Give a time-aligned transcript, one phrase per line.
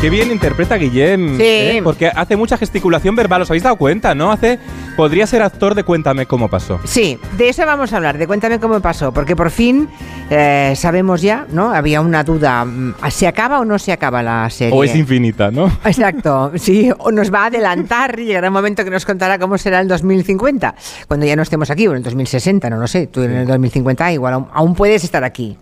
[0.00, 1.36] Qué bien interpreta Guillem.
[1.36, 1.42] Sí.
[1.42, 1.80] ¿eh?
[1.84, 3.42] Porque hace mucha gesticulación verbal.
[3.42, 4.32] ¿Os habéis dado cuenta, no?
[4.32, 4.58] Hace.
[4.96, 6.80] Podría ser actor de Cuéntame cómo pasó.
[6.84, 9.88] Sí, de eso vamos a hablar, de cuéntame cómo pasó, porque por fin
[10.30, 11.70] eh, sabemos ya, ¿no?
[11.70, 14.76] Había una duda, mm, ¿se acaba o no se acaba la serie?
[14.76, 15.66] O es infinita, ¿no?
[15.84, 19.56] Exacto, sí, o nos va a adelantar y llegará un momento que nos contará cómo
[19.58, 20.74] será el 2050,
[21.08, 23.46] cuando ya no estemos aquí, o en el 2060, no lo sé, tú en el
[23.46, 25.56] 2050 igual aún, aún puedes estar aquí.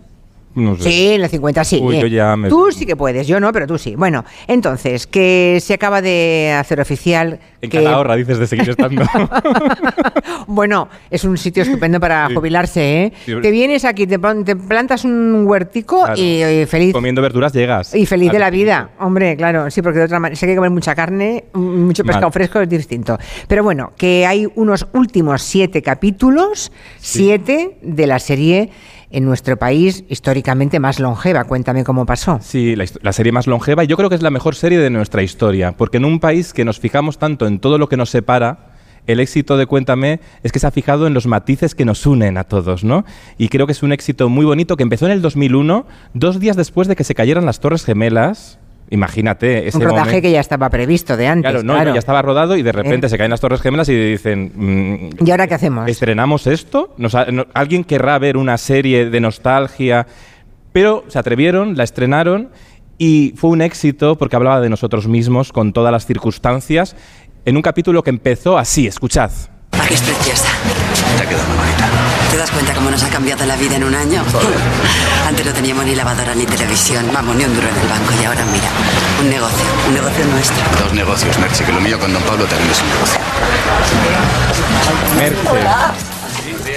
[0.55, 0.83] No sé.
[0.91, 1.79] Sí, en el 50 sí.
[1.81, 3.95] Uy, yo ya me- Tú sí que puedes, yo no, pero tú sí.
[3.95, 7.77] Bueno, entonces, que se acaba de hacer oficial En que...
[7.83, 9.03] Calahorra dices de seguir estando.
[10.47, 12.33] Bueno, es un sitio estupendo para Sí.
[12.35, 13.13] jubilarse, ¿eh?
[13.25, 13.33] Sí.
[13.41, 16.19] Te vienes aquí, te, plantas un huertico Claro.
[16.19, 16.93] y, y feliz.
[16.93, 17.93] Comiendo verduras llegas.
[17.93, 20.55] Y feliz de la vida, hombre, claro, sí, porque de otra manera, si hay que
[20.55, 22.33] comer mucha carne, mucho pescado Mal.
[22.33, 23.17] fresco es distinto.
[23.47, 28.69] Pero bueno, que hay unos últimos siete capítulos, siete de la serie
[29.11, 31.43] en nuestro país históricamente más longeva.
[31.45, 32.39] Cuéntame cómo pasó.
[32.41, 35.71] Sí, la, serie más longeva yo creo que es la mejor serie de nuestra historia,
[35.71, 38.75] porque en un país que nos fijamos tanto en todo lo que nos separa,
[39.07, 42.37] el éxito de Cuéntame es que se ha fijado en los matices que nos unen
[42.37, 43.05] a todos, ¿no?
[43.37, 46.55] Y creo que es un éxito muy bonito que empezó en el 2001, dos días
[46.55, 48.59] después de que se cayeran las Torres Gemelas.
[48.91, 50.21] Imagínate ese Un rodaje momento.
[50.23, 51.51] que ya estaba previsto de antes.
[51.51, 51.93] Claro, no, claro.
[51.93, 53.09] ya estaba rodado y de repente ¿Eh?
[53.09, 54.51] se caen las Torres Gemelas y dicen...
[54.55, 55.87] mm, ¿Y ahora qué hacemos?
[55.89, 56.93] ¿Estrenamos esto?
[56.97, 60.07] Nos ha- no- ¿Alguien querrá ver una serie de nostalgia?
[60.71, 62.49] Pero se atrevieron, la estrenaron
[62.97, 66.95] y fue un éxito porque hablaba de nosotros mismos con todas las circunstancias
[67.45, 69.31] en un capítulo que empezó así, escuchad.
[69.89, 70.47] Es preciosa.
[71.17, 71.87] Te ha quedado muy bonita.
[72.31, 74.23] ¿Te das cuenta cómo nos ha cambiado la vida en un año?
[75.27, 78.13] Antes no teníamos ni lavadora ni televisión, vamos, ni un duro en el banco.
[78.21, 78.69] Y ahora, mira,
[79.21, 80.63] un negocio, un negocio nuestro.
[80.83, 83.19] Dos negocios, Merche, que lo mío con Don Pablo también es un negocio.
[85.17, 85.49] Merche.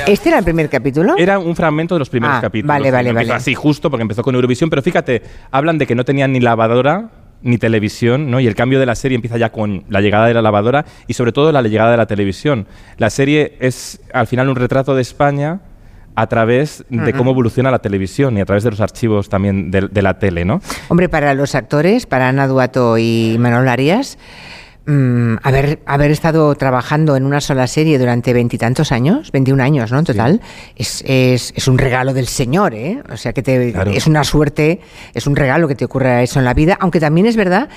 [0.06, 1.14] ¿Este era el primer capítulo?
[1.16, 2.68] Era un fragmento de los primeros Ah, capítulos.
[2.74, 3.32] vale, vale, vale.
[3.32, 4.68] Así, justo porque empezó con Eurovisión.
[4.70, 7.08] Pero fíjate, hablan de que no tenían ni lavadora
[7.42, 8.40] ni televisión, ¿no?
[8.40, 11.14] Y el cambio de la serie empieza ya con la llegada de la lavadora y
[11.14, 12.66] sobre todo la llegada de la televisión.
[12.98, 15.60] La serie es al final un retrato de España
[16.14, 19.88] a través de cómo evoluciona la televisión y a través de los archivos también de,
[19.88, 20.60] de la tele, ¿no?
[20.88, 24.18] Hombre, para los actores, para Ana Duato y Manuel Arias,
[24.86, 29.98] mm, haber, haber estado trabajando en una sola serie durante veintitantos años, 21 años, ¿no?
[29.98, 30.40] En total,
[30.76, 33.02] es, es, es un regalo del Señor, ¿eh?
[33.12, 33.90] O sea, que te, Claro.
[33.90, 34.80] es una suerte,
[35.14, 37.68] es un regalo que te ocurra eso en la vida, aunque también es verdad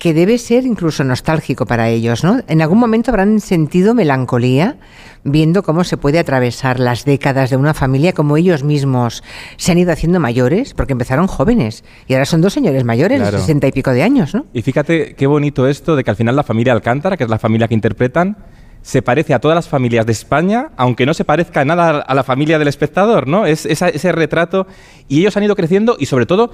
[0.00, 2.40] que debe ser incluso nostálgico para ellos, ¿no?
[2.48, 4.78] En algún momento habrán sentido melancolía
[5.24, 9.22] viendo cómo se puede atravesar las décadas de una familia, como ellos mismos
[9.58, 13.36] se han ido haciendo mayores, porque empezaron jóvenes y ahora son dos señores mayores, Claro.
[13.36, 14.46] de sesenta y pico de años, ¿no?
[14.54, 17.38] Y fíjate qué bonito esto de que al final la familia Alcántara, que es la
[17.38, 18.38] familia que interpretan,
[18.82, 22.24] se parece a todas las familias de España, aunque no se parezca nada a la
[22.24, 23.44] familia del espectador, ¿no?
[23.44, 24.66] Es ese retrato.
[25.06, 26.50] Y ellos han ido creciendo y sobre todo,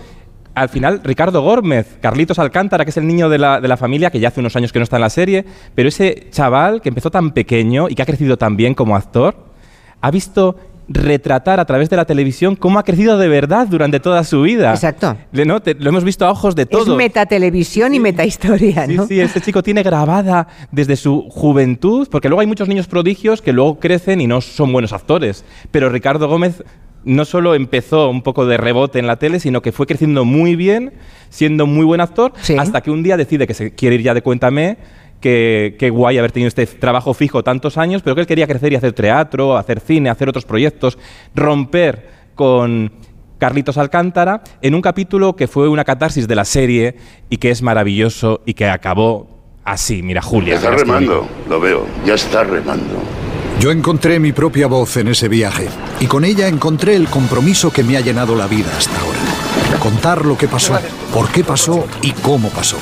[0.56, 4.10] al final, Ricardo Gómez, Carlitos Alcántara, que es el niño de la, de la familia,
[4.10, 5.44] que ya hace unos años que no está en la serie,
[5.74, 9.36] pero ese chaval que empezó tan pequeño y que ha crecido tan bien como actor,
[10.00, 10.56] ha visto
[10.88, 14.70] retratar a través de la televisión cómo ha crecido de verdad durante toda su vida.
[14.72, 15.16] Exacto.
[15.32, 15.60] Le- ¿no?
[15.60, 16.88] Te- lo hemos visto a ojos de todos.
[16.88, 19.06] Es metatelevisión y metahistoria, Sí, ¿no?
[19.06, 23.52] sí, este chico tiene grabada desde su juventud, porque luego hay muchos niños prodigios que
[23.52, 25.44] luego crecen y no son buenos actores.
[25.72, 26.62] Pero Ricardo Gómez
[27.06, 30.56] no solo empezó un poco de rebote en la tele, sino que fue creciendo muy
[30.56, 30.92] bien,
[31.30, 32.56] siendo muy buen actor, Sí.
[32.58, 34.76] hasta que un día decide que se quiere ir ya de Cuéntame,
[35.20, 38.72] que, que guay haber tenido este trabajo fijo tantos años, pero que él quería crecer
[38.72, 40.98] y hacer teatro, hacer cine, hacer otros proyectos,
[41.34, 42.92] romper con
[43.38, 46.96] Carlitos Alcántara en un capítulo que fue una catarsis de la serie
[47.30, 49.28] y que es maravilloso y que acabó
[49.64, 50.02] así.
[50.02, 50.54] Mira, Julia.
[50.56, 53.02] Está remando, lo veo, ya está remando.
[53.58, 55.68] Yo encontré mi propia voz en ese viaje
[55.98, 59.78] y con ella encontré el compromiso que me ha llenado la vida hasta ahora.
[59.80, 60.78] Contar lo que pasó,
[61.12, 62.76] por qué pasó y cómo pasó.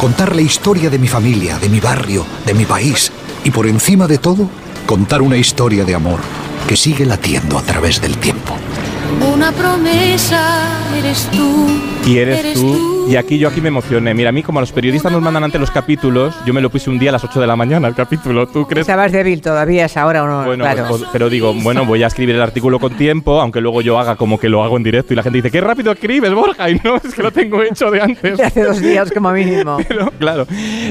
[0.00, 3.10] Contar la historia de mi familia, de mi barrio, de mi país
[3.42, 4.48] y por encima de todo,
[4.86, 6.20] contar una historia de amor
[6.68, 8.56] que sigue latiendo a través del tiempo.
[9.34, 11.66] Una promesa eres tú.
[12.06, 12.91] Y eres tú.
[13.08, 14.14] Y aquí yo aquí me emocioné.
[14.14, 16.70] Mira, a mí como a los periodistas nos mandan antes los capítulos, yo me lo
[16.70, 18.46] puse un día a las 8 de la mañana el capítulo.
[18.46, 18.82] ¿Tú crees?
[18.82, 20.44] Estabas débil todavía, es ahora o no.
[20.44, 20.86] Bueno, claro.
[20.88, 24.16] pues, pero digo, bueno, voy a escribir el artículo con tiempo, aunque luego yo haga
[24.16, 26.80] como que lo hago en directo y la gente dice, qué rápido escribes, Borja, y
[26.82, 28.38] no, es que lo tengo hecho de antes.
[28.38, 29.78] De hace dos días como mínimo.
[29.88, 30.46] Pero, claro.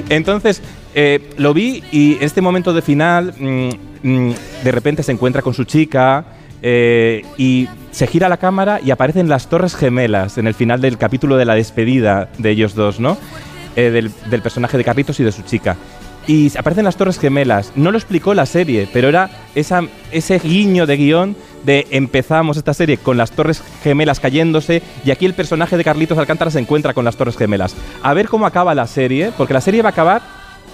[0.10, 0.62] Entonces,
[0.94, 3.70] eh, lo vi y en este momento de final, mm,
[4.04, 6.26] mm, de repente se encuentra con su chica
[6.62, 10.98] eh, y se gira la cámara y aparecen las Torres Gemelas en el final del
[10.98, 13.18] capítulo de la despedida de ellos dos, ¿no?
[13.76, 15.78] Eh, del, personaje de Carlitos y de su chica.
[16.28, 17.72] y aparecen las Torres Gemelas.
[17.76, 22.98] No lo explicó la serie, pero era ese guiño de guion de empezamos esta serie
[22.98, 27.06] con las Torres Gemelas cayéndose y aquí el personaje de Carlitos Alcántara se encuentra con
[27.06, 27.76] las Torres Gemelas.
[28.04, 30.22] A ver cómo acaba la serie, porque la serie va a acabar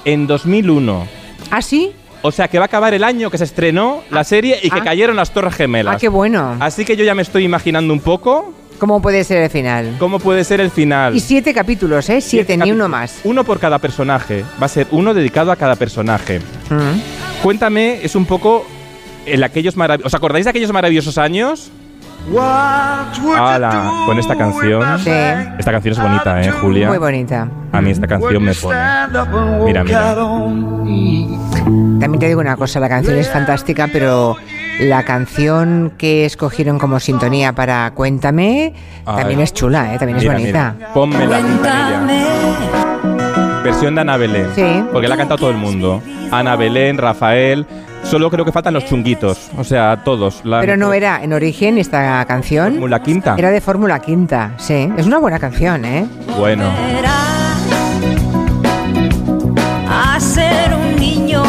[0.05, 1.07] en 2001.
[1.51, 1.93] ¿Ah, sí?
[2.21, 4.79] O sea, que va a acabar el año que se estrenó la serie y que
[4.79, 4.83] ah.
[4.83, 5.95] cayeron las Torres Gemelas.
[5.95, 6.57] Ah, qué bueno.
[6.59, 9.95] Así que yo ya me estoy imaginando un poco ¿Cómo puede ser el final?
[9.97, 11.15] cómo puede ser el final.
[11.15, 12.21] Y siete capítulos, ¿eh?
[12.21, 13.21] Siete, ni uno más.
[13.23, 14.45] Uno por cada personaje.
[14.61, 16.39] Va a ser uno dedicado a cada personaje.
[16.69, 17.41] Mm.
[17.41, 18.65] Cuéntame, es un poco
[19.25, 21.71] el aquellos ¿Os acordáis de aquellos maravillosos años?
[22.35, 23.91] ¡Hala!
[24.05, 24.99] Con esta canción.
[24.99, 25.09] Sí.
[25.57, 26.89] Esta canción es bonita, ¿eh, Julia?
[26.89, 27.47] Muy bonita.
[27.71, 28.77] A mí esta canción me pone.
[29.65, 30.15] Mira, mira.
[31.99, 34.35] También te digo una cosa, la canción es fantástica, pero
[34.81, 38.73] la canción que escogieron como sintonía para Cuéntame
[39.05, 39.17] Ay.
[39.17, 39.97] también es chula, ¿eh?
[39.97, 40.73] también es Mira, bonita.
[40.77, 40.93] mira.
[40.93, 41.41] Ponme la.
[43.63, 44.47] Versión de Ana Belén.
[44.55, 44.83] Sí.
[44.93, 46.01] Porque la ha cantado todo el mundo.
[46.31, 47.65] Ana Belén, Rafael.
[48.03, 49.49] Solo creo que faltan los chunguitos.
[49.57, 50.41] O sea, todos.
[50.45, 52.73] La- Pero no era en origen esta canción.
[52.73, 53.35] Fórmula Quinta.
[53.37, 54.89] Era de Fórmula Quinta, sí.
[54.97, 56.05] Es una buena canción, ¿eh?
[56.37, 56.63] Bueno.
[59.89, 61.43] A ser un niño.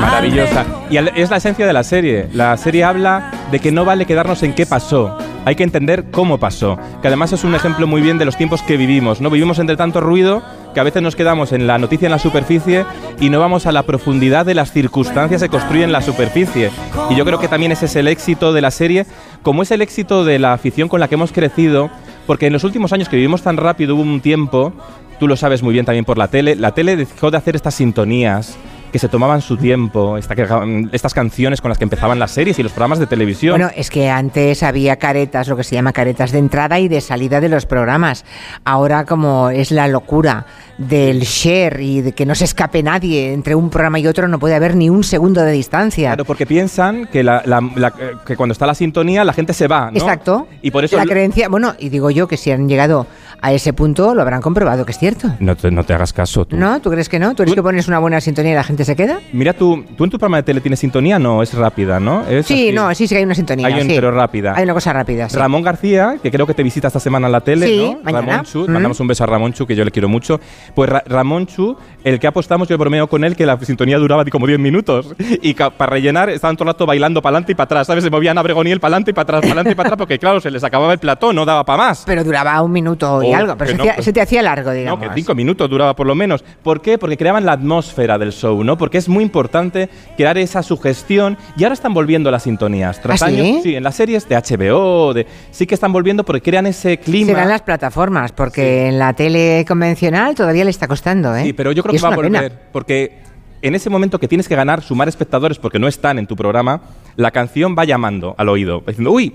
[0.00, 0.64] Maravillosa.
[0.90, 2.28] Y es la esencia de la serie.
[2.32, 5.16] La serie habla de que no vale quedarnos en qué pasó.
[5.44, 6.78] Hay que entender cómo pasó.
[7.02, 9.20] Que además es un ejemplo muy bien de los tiempos que vivimos.
[9.20, 9.30] ¿no?
[9.30, 10.42] Vivimos entre tanto ruido
[10.72, 12.84] que a veces nos quedamos en la noticia en la superficie
[13.20, 16.70] y no vamos a la profundidad de las circunstancias que construyen la superficie.
[17.10, 19.06] Y yo creo que también ese es el éxito de la serie,
[19.42, 21.90] como es el éxito de la afición con la que hemos crecido,
[22.26, 24.72] porque en los últimos años que vivimos tan rápido hubo un tiempo,
[25.18, 27.74] tú lo sabes muy bien también por la tele, la tele dejó de hacer estas
[27.74, 28.56] sintonías
[28.92, 32.58] que se tomaban su tiempo, esta que- estas canciones con las que empezaban las series
[32.58, 33.54] y los programas de televisión.
[33.58, 37.00] Bueno, es que antes había caretas, lo que se llama caretas de entrada y de
[37.00, 38.24] salida de los programas.
[38.64, 40.44] Ahora como es la locura
[40.78, 44.38] del share y de que no se escape nadie entre un programa y otro, no
[44.38, 46.08] puede haber ni un segundo de distancia.
[46.10, 47.92] Claro, porque piensan que, la- la- la-
[48.26, 49.98] que cuando está la sintonía la gente se va, ¿no?
[49.98, 50.48] Exacto.
[50.60, 50.96] Y por eso...
[50.96, 53.06] la creencia, bueno, y digo yo que si han llegado
[53.40, 55.34] a ese punto lo habrán comprobado que es cierto.
[55.40, 56.56] No te, no te hagas caso, tú.
[56.56, 56.80] ¿No?
[56.80, 57.34] ¿Tú crees que no?
[57.34, 59.20] ¿Tú eres Tú- que pones una buena sintonía y la gente se queda?
[59.32, 62.26] Mira, tú, tú en tu programa de tele tienes sintonía, no, es rápida, ¿no?
[62.26, 62.72] Es Sí, así.
[62.72, 63.66] no, sí, sí que hay una sintonía.
[63.66, 63.92] Hay un- sí.
[63.94, 64.54] pero rápida.
[64.56, 65.36] Hay una cosa rápida, sí.
[65.36, 68.00] Ramón García, que creo que te visita esta semana en la tele, Sí, ¿no?
[68.02, 68.26] mañana.
[68.26, 68.72] Ramón Chu, Mm.
[68.72, 70.40] mandamos un beso a Ramón Chu, que yo le quiero mucho.
[70.74, 74.24] Pues Ra- Ramón Chu, el que apostamos, yo bromeo con él, que la sintonía duraba
[74.26, 75.14] como 10 minutos.
[75.42, 78.04] Y para rellenar estaban todo el rato bailando para adelante y para atrás, ¿sabes?
[78.04, 80.18] Se movían a Bregoniel para adelante y para atrás, para adelante y para atrás, porque
[80.18, 82.02] claro, se les acababa el plató, no daba para más.
[82.06, 84.42] Pero duraba un minuto y Oh, algo, pero se, no, te, pues- se te hacía
[84.42, 85.08] largo, No, digamos.
[85.08, 86.44] que cinco minutos duraba por lo menos.
[86.62, 86.98] ¿Por qué?
[86.98, 88.71] Porque creaban la atmósfera del show, ¿no?
[88.76, 91.36] Porque es muy importante crear esa sugestión.
[91.56, 93.00] Y ahora están volviendo las sintonías.
[93.00, 96.42] Tras ¿Ah, años, sí, en las series de HBO, de, sí que están volviendo porque
[96.42, 97.32] crean ese clima.
[97.32, 101.44] Serán las plataformas, porque en la tele convencional todavía le está costando, ¿eh?
[101.44, 102.40] Sí, pero yo creo Y que va a pena.
[102.40, 102.58] volver.
[102.72, 103.18] Porque
[103.62, 106.82] en ese momento que tienes que ganar, sumar espectadores porque no están en tu programa,
[107.16, 109.32] la canción va llamando al oído, diciendo, uy,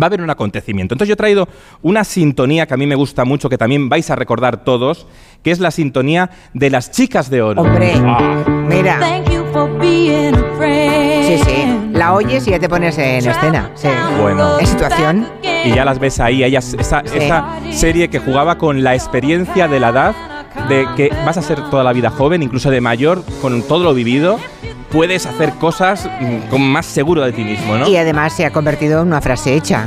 [0.00, 0.94] va a haber un acontecimiento.
[0.94, 1.48] Entonces yo he traído
[1.82, 5.06] una sintonía que a mí me gusta mucho, que también vais a recordar todos,
[5.42, 7.62] que es la sintonía de las chicas de oro.
[7.62, 8.44] Hombre, Ah.
[8.68, 8.98] mira.
[11.26, 11.90] Sí, sí.
[11.92, 13.70] La oyes y ya te pones en escena.
[13.74, 13.88] Sí.
[14.20, 14.58] Bueno.
[14.58, 15.28] En situación.
[15.42, 17.18] Y ya las ves ahí, ellas, esa, Sí.
[17.18, 20.14] esa serie que jugaba con la experiencia de la edad,
[20.68, 23.94] de que vas a ser toda la vida joven, incluso de mayor, con todo lo
[23.94, 24.38] vivido,
[24.94, 27.86] puedes hacer cosas mm, con más seguro de ti mismo, ¿no?
[27.88, 29.86] Y además se ha convertido en una frase hecha.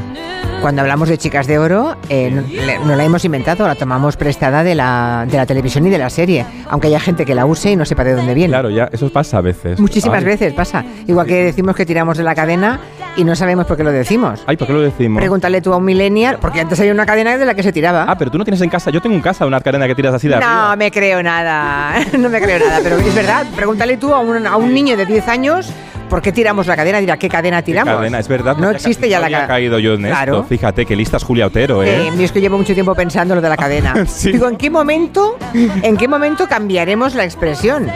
[0.62, 4.18] Cuando hablamos de chicas de oro, eh, no, le- no la hemos inventado, la tomamos
[4.18, 7.46] prestada de la, de la televisión y de la serie, aunque haya gente que la
[7.46, 8.52] use y no sepa de dónde viene.
[8.52, 9.80] Claro, ya, eso pasa a veces.
[9.80, 10.26] Muchísimas Ay.
[10.26, 10.84] veces pasa.
[11.08, 12.80] Igual que decimos que tiramos de la cadena
[13.18, 14.44] y no sabemos por qué lo decimos.
[14.46, 15.20] Ay, ¿por qué lo decimos?
[15.20, 18.06] Pregúntale tú a un millennial, porque antes había una cadena de la que se tiraba.
[18.08, 18.92] Ah, pero tú no tienes en casa.
[18.92, 20.76] Yo tengo en casa una cadena que tiras así de no arriba.
[20.76, 23.46] me creo nada, no me creo nada, pero es verdad.
[23.56, 25.74] Pregúntale tú a un, a un niño de 10 años
[26.10, 27.94] por qué tiramos la cadena, dirá, ¿qué cadena ¿Qué tiramos?
[27.96, 28.56] cadena, es verdad.
[28.58, 29.54] No había existe ya la había cadena.
[29.54, 30.16] caído yo en esto.
[30.16, 30.44] Claro.
[30.44, 32.08] Fíjate, que lista es Julia Otero, ¿eh?
[32.08, 33.94] Eh, es que llevo mucho tiempo pensando lo de la cadena.
[34.08, 34.32] Sí.
[34.32, 37.88] Digo, ¿en qué momento, en qué momento cambiaremos la expresión?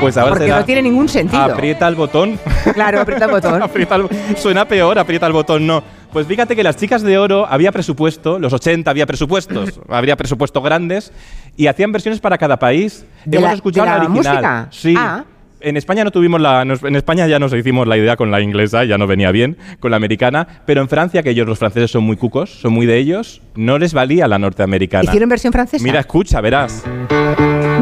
[0.00, 1.42] Pues ahora Porque será, no tiene ningún sentido.
[1.42, 2.38] Aprieta el botón.
[2.74, 3.62] Claro, aprieta el botón.
[3.62, 5.82] Aprieta el- suena peor, aprieta el botón, no.
[6.12, 10.62] Pues fíjate que las chicas de oro había presupuesto, los 80 había presupuestos, habría presupuestos
[10.64, 11.12] grandes
[11.56, 13.04] y hacían versiones para cada país.
[13.24, 14.34] ¿De Hemos la- escuchado de la original.
[14.34, 14.68] música?
[14.70, 14.94] Sí.
[14.96, 15.24] Ah.
[15.62, 18.40] En España no tuvimos la nos- en España ya nos hicimos la idea con la
[18.40, 21.90] inglesa, ya no venía bien con la americana, pero en Francia que ellos los franceses
[21.90, 25.04] son muy cucos, son muy de ellos, no les valía la norteamericana.
[25.04, 25.84] ¿Hicieron versión francesa?
[25.84, 26.82] Mira, escucha, verás.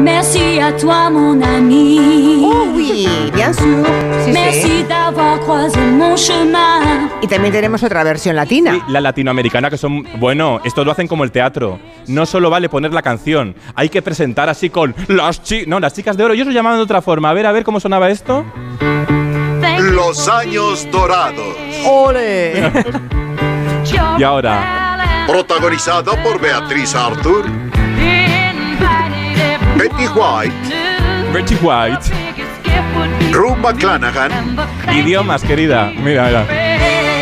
[0.01, 2.39] Merci à toi, mon ami.
[2.43, 3.83] Oh, oui, bien sûr.
[4.25, 4.85] Sí, Merci sí.
[4.87, 7.09] d'avoir croisé mon chemin.
[7.21, 8.79] Y también tenemos otra versión latina.
[8.87, 11.79] La latinoamericana que son, bueno, esto lo hacen como el teatro.
[12.07, 15.93] No solo vale poner la canción, hay que presentar así con las chicas, no, las
[15.93, 16.33] chicas de oro.
[16.33, 17.29] Ellos lo llamaban de otra forma.
[17.29, 18.45] A ver, a ver cómo sonaba esto.
[19.79, 21.55] Los años dorados.
[21.85, 22.71] ¡Ole!
[24.19, 27.45] Y ahora, Protagonizado por Beatriz Arthur,
[29.91, 32.11] Betty White, Betty White.
[33.61, 34.31] McClanahan
[34.91, 35.91] Idiomas, querida.
[36.03, 36.45] Mira, mira.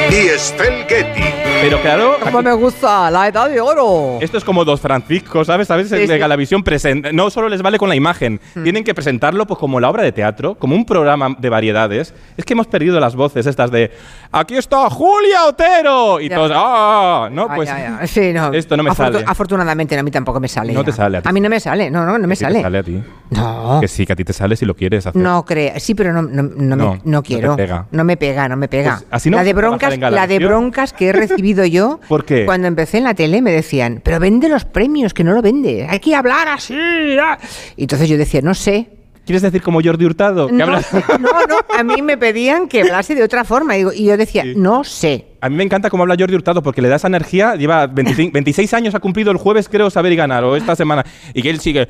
[0.10, 1.47] y Estelle Getty.
[1.62, 3.10] Pero claro, ¡Cómo me gusta!
[3.10, 4.18] ¡La edad de oro!
[4.22, 5.70] Esto es como dos Francisco, ¿sabes?
[5.72, 6.18] A veces Sí, sí.
[6.18, 9.90] Galavisión presenta- no solo les vale con la imagen, tienen que presentarlo pues como la
[9.90, 12.14] obra de teatro, como un programa de variedades.
[12.38, 13.92] Es que hemos perdido las voces estas de
[14.32, 16.36] aquí está Julia Otero y Ya.
[16.36, 18.08] todos ah, no Ah, pues ya, ya.
[18.08, 18.54] Sí, no.
[18.54, 19.24] esto no me Afortu- sale.
[19.28, 20.74] Afortunadamente a mí tampoco me sale.
[20.74, 21.34] No te sale a ti.
[21.34, 21.90] mí no me sale.
[21.90, 22.62] No, no, no me Sí te sale.
[22.62, 23.04] sale a ti.
[23.32, 23.80] No.
[23.82, 25.20] Que sí, que a ti te sale si lo quieres hacer.
[25.22, 25.74] No creo.
[25.80, 27.58] Sí, pero no, no, no, No, me, quiero.
[27.92, 28.98] No me pega, no me pega.
[28.98, 32.00] Pues, así la de a broncas, la de broncas que he recibido yo.
[32.08, 32.46] ¿Por qué?
[32.46, 35.88] Cuando empecé en la tele me decían, pero vende los premios, que no lo vende.
[35.90, 36.76] Hay que hablar así.
[37.22, 37.38] ah".
[37.76, 38.90] Y entonces yo decía, no sé.
[39.26, 40.50] ¿Quieres decir como Jordi Hurtado?
[40.50, 40.80] No, no,
[41.20, 43.78] no, a mí me pedían que hablase de otra forma.
[43.78, 44.54] Y, yo decía, Sí.
[44.56, 45.26] no sé.
[45.42, 47.56] A mí me encanta cómo habla Jordi Hurtado porque le da esa energía.
[47.56, 51.06] Lleva 25 26 años, ha cumplido el jueves, creo, saber y ganar, o esta semana.
[51.34, 51.90] Y que él sigue.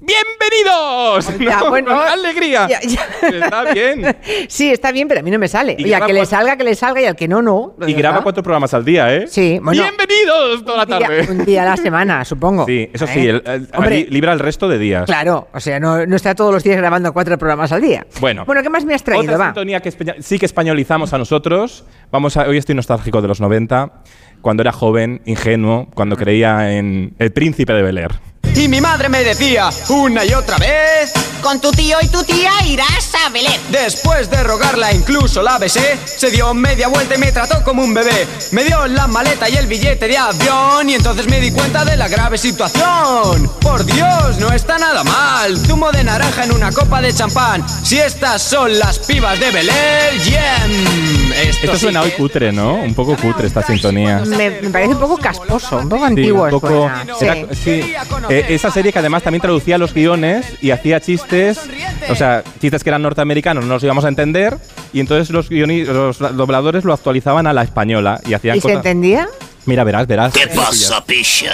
[0.00, 1.38] ¡Bienvenidos!
[1.40, 1.70] Ya, ¿No?
[1.70, 2.68] bueno, ¡Alegría!
[2.68, 3.00] ya, ya.
[3.28, 4.16] Está bien.
[4.48, 5.74] Sí, está bien, pero a mí no me sale.
[5.78, 7.74] Y al graba que le salga, que le salga y al que no, no.
[7.86, 9.26] Y graba cuatro programas al día, ¿eh?
[9.28, 9.82] Sí, bueno.
[9.82, 10.64] ¡Bienvenidos!
[10.64, 11.26] Toda la día, tarde.
[11.30, 12.64] un día a la semana, supongo.
[12.66, 13.08] Sí, eso ¿Eh?
[13.12, 15.04] sí, el- el- Hombre, li- libra el resto de días.
[15.06, 18.06] Claro, o sea, no, no está todos los días grabando cuatro programas al día.
[18.20, 18.44] Bueno.
[18.44, 19.24] Bueno, ¿qué más me has traído?
[19.24, 19.44] Otra Va.
[19.46, 21.84] sintonía que espa- sí que españolizamos a nosotros.
[22.12, 23.92] Vamos a, hoy estoy nostálgico de los 90,
[24.40, 28.12] cuando era joven, ingenuo, cuando creía en el príncipe de Bel Air.
[28.58, 32.50] Y mi madre me decía una y otra vez, Con tu tío y tu tía
[32.66, 33.60] irás a Belén.
[33.70, 37.94] después de rogarla incluso la besé, se dio media vuelta y me trató como un
[37.94, 38.26] bebé.
[38.50, 41.96] Me dio la maleta y el billete de avión y entonces me di cuenta de
[41.96, 43.48] la grave situación.
[43.60, 45.56] Por Dios, no está nada mal.
[45.56, 47.64] Zumo de naranja en una copa de champán.
[47.84, 51.27] Si estas son las pibas de Bel Air, yem.
[51.40, 52.74] Esto, Esto sí suena hoy cutre, ¿no?
[52.74, 54.22] Un poco cutre esta sintonía.
[54.26, 56.44] Me, me parece un poco casposo, un poco Sí, antiguo.
[56.44, 56.90] un poco.
[57.20, 57.94] era- sí.
[58.28, 61.60] Eh, esa serie que además también traducía los guiones y hacía chistes,
[62.08, 64.58] o sea, chistes que eran norteamericanos, no los íbamos a entender,
[64.92, 69.28] y entonces los, los dobladores lo actualizaban a la española y hacían ¿Y se entendía?
[69.66, 70.32] Mira, verás, verás.
[70.32, 71.52] ¿Qué pasa, picha?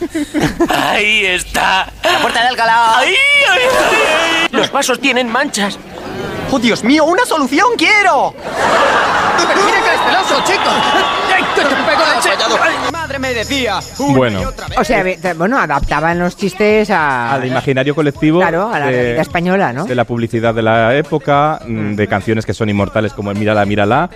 [0.68, 1.92] Ahí está.
[2.02, 2.98] La puerta de Alcalá.
[2.98, 3.08] ¡Ahí!
[3.08, 4.48] ahí, ahí!
[4.50, 5.78] Los vasos tienen manchas.
[6.52, 7.04] ¡Oh, Dios mío!
[7.04, 8.34] ¡Una solución quiero!
[9.38, 10.74] ¡Mira que esteloso, chicos!
[11.54, 12.00] ¡Te pego!
[12.84, 14.52] Mi madre me decía Bueno.
[14.76, 15.04] O sea,
[15.36, 17.34] bueno, adaptaban los chistes a...
[17.34, 18.40] Al imaginario colectivo.
[18.40, 19.84] Claro, a la de- realidad española, ¿no?
[19.84, 23.64] De la publicidad de la época, mm, de canciones que son inmortales como el Mírala,
[23.64, 24.10] Mírala,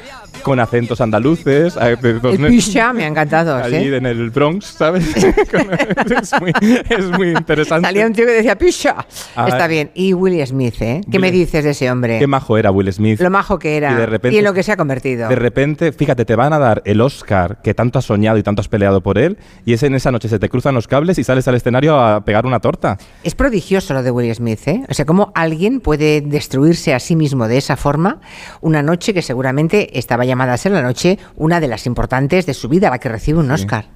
[0.44, 1.76] con acentos andaluces.
[1.76, 1.98] El
[2.46, 5.04] pisha me ha encantado, Allí en el Bronx, ¿sabes?
[5.16, 6.52] es, muy,
[6.88, 7.88] es muy interesante.
[7.88, 9.04] Salía un tío que decía pisha.
[9.34, 9.90] Ah, Está bien.
[9.94, 11.00] Y Will Smith, ¿eh?
[11.10, 12.18] ¿Qué me dices de ese hombre?
[12.18, 13.20] Qué majo era Will Smith.
[13.20, 13.92] Lo majo que era.
[13.92, 15.28] Y de repente- en lo que se ha convertido.
[15.28, 18.60] De repente, fíjate, te van a dar el Oscar que tanto has soñado y tanto
[18.60, 21.24] has peleado por él, y es en esa noche se te cruzan los cables y
[21.24, 22.98] sales al escenario a pegar una torta.
[23.22, 24.82] Es prodigioso lo de Will Smith, ¿eh?
[24.88, 28.20] O sea, cómo alguien puede destruirse a sí mismo de esa forma
[28.60, 32.54] una noche que seguramente estaba llamada a ser la noche una de las importantes de
[32.54, 33.86] su vida, la que recibe un Oscar.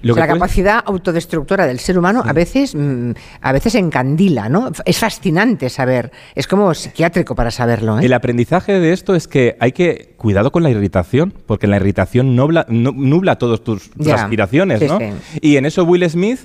[0.00, 3.10] Lo O sea, que la capacidad autodestructora del ser humano a veces mm,
[3.40, 4.70] a veces encandila, ¿no?
[4.84, 8.04] Es fascinante saber, es como psiquiátrico para saberlo, ¿eh?
[8.06, 12.36] El aprendizaje de esto es que hay que cuidado con la irritación, porque la irritación
[12.36, 14.98] nubla, nu- nubla todas tus, tus aspiraciones, Sí, ¿no?
[15.00, 15.10] sí.
[15.42, 16.40] Y en eso Will Smith,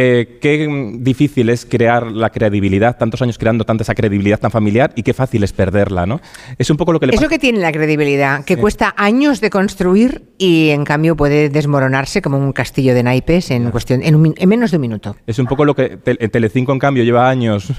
[0.00, 4.52] eh, qué mm, difícil es crear la credibilidad, tantos años creando tanta esa credibilidad tan
[4.52, 6.20] familiar y qué fácil es perderla, ¿no?
[6.56, 7.24] Es un poco lo que le Es pasa.
[7.26, 12.22] lo que tiene la credibilidad, que cuesta años de construir y en cambio puede desmoronarse
[12.22, 15.16] como un castillo de naipes en cuestión en, un en menos de un minuto.
[15.26, 17.72] Es un poco lo que Te- Telecinco, en cambio, lleva años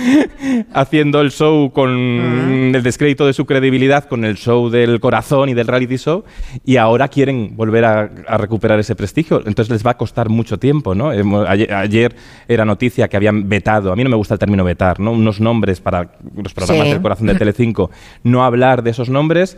[0.72, 1.90] haciendo el show con
[2.74, 6.24] el descrédito de su credibilidad, con el show del corazón y del reality show,
[6.64, 9.42] y ahora quieren volver a, a recuperar ese prestigio.
[9.46, 11.12] Entonces les va a costar mucho tiempo, ¿no?
[11.12, 12.16] Hemos- Ayer, ayer
[12.48, 15.12] era noticia que habían vetado, a mí no me gusta el término vetar, ¿no?
[15.12, 16.92] Unos nombres para los programas Sí.
[16.92, 17.90] del corazón de Telecinco,
[18.22, 19.56] no hablar de esos nombres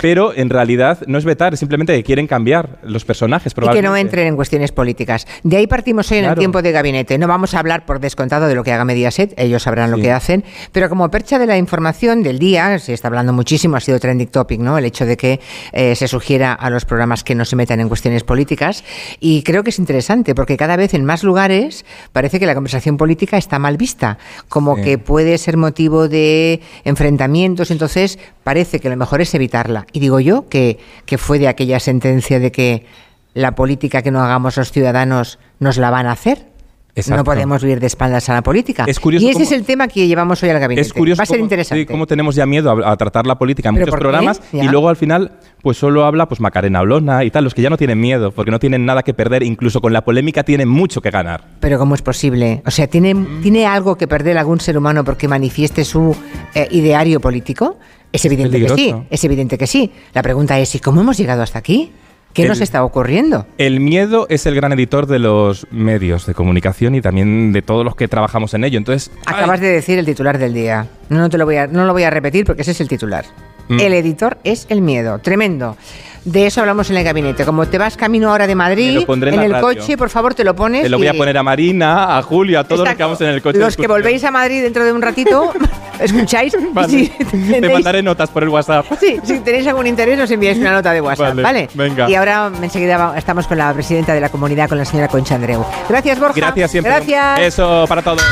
[0.00, 3.54] pero en realidad no es vetar, es simplemente que quieren cambiar los personajes.
[3.56, 5.26] Y que no entren en cuestiones políticas.
[5.42, 7.16] De ahí partimos hoy en el tiempo de gabinete.
[7.18, 10.10] No vamos a hablar por descontado de lo que haga Mediaset, ellos sabrán lo que
[10.10, 13.98] hacen, pero como percha de la información del día, se está hablando muchísimo, ha sido
[13.98, 14.76] trending topic, ¿no?
[14.78, 15.40] El hecho de que
[15.72, 18.84] eh, se sugiera a los programas que no se metan en cuestiones políticas.
[19.20, 22.96] Y creo que es interesante, porque cada vez en más lugares parece que la conversación
[22.96, 24.82] política está mal vista, como Sí.
[24.82, 29.83] que puede ser motivo de enfrentamientos, entonces parece que lo mejor es evitarla.
[29.92, 32.86] Y digo yo que, que fue de aquella sentencia de que
[33.34, 36.52] la política que no hagamos los ciudadanos nos la van a hacer.
[36.96, 37.16] Exacto.
[37.16, 38.84] No podemos vivir de espaldas a la política.
[38.86, 40.86] Es curioso y ese cómo- es el tema que llevamos hoy al gabinete.
[40.86, 41.80] Es curioso Va a ser cómo, interesante.
[41.82, 44.62] sí, cómo tenemos ya miedo a, a tratar la política en ¿Pero muchos programas y
[44.68, 47.76] luego al final pues solo habla pues Macarena Olona y tal, los que ya no
[47.76, 51.10] tienen miedo porque no tienen nada que perder, incluso con la polémica tienen mucho que
[51.10, 51.42] ganar.
[51.58, 52.62] Pero ¿cómo es posible?
[52.64, 53.42] O sea, ¿tiene, Mm.
[53.42, 56.16] ¿tiene algo que perder algún ser humano porque manifieste su
[56.54, 57.76] eh, ideario político?
[58.14, 59.90] Es evidente que sí, es evidente que sí.
[60.14, 61.90] La pregunta es, ¿y cómo hemos llegado hasta aquí?
[62.32, 63.46] ¿Qué El- nos está ocurriendo?
[63.58, 67.84] El miedo es el gran editor de los medios de comunicación y también de todos
[67.84, 68.78] los que trabajamos en ello.
[68.78, 70.86] Entonces, Acabas de decir el titular del día.
[71.08, 73.24] No, te lo voy a, no lo voy a repetir porque ese es el titular.
[73.68, 73.80] Mm.
[73.80, 75.18] El editor es el miedo.
[75.20, 75.76] Tremendo.
[76.24, 77.44] De eso hablamos en el gabinete.
[77.44, 79.62] Como te vas camino ahora de Madrid, lo pondré en la el radio.
[79.80, 80.82] coche, por favor, te lo pones.
[80.82, 83.20] te lo voy a y- poner a Marina, a Julio, a todos los que vamos
[83.20, 83.58] en el coche.
[83.58, 85.52] Los que volvéis a Madrid dentro de un ratito,
[86.00, 86.56] escucháis.
[86.72, 86.88] Vale.
[86.88, 88.86] Si Te tenéis- mandaré notas por el WhatsApp.
[88.98, 91.68] Sí, si tenéis algún interés, os enviáis una nota de WhatsApp, Vale, ¿vale?
[91.74, 92.08] venga.
[92.08, 95.62] Y ahora enseguida estamos con la presidenta de la comunidad, con la señora Concha Andreu.
[95.90, 96.34] Gracias, Borja.
[96.36, 96.90] Gracias siempre.
[96.90, 97.40] Gracias.
[97.40, 98.22] Eso para todos.